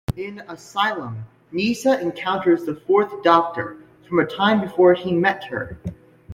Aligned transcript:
In 0.17 0.41
"Asylum", 0.47 1.25
Nyssa 1.51 1.99
encounters 2.01 2.65
the 2.65 2.73
Fourth 2.73 3.21
Doctor 3.21 3.77
from 4.09 4.17
a 4.17 4.25
time 4.25 4.59
before 4.59 4.95
he 4.95 5.13
met 5.13 5.43
her. 5.43 5.77